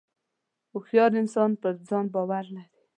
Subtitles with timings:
[0.71, 2.71] •هوښیار انسان پر ځان باور لري.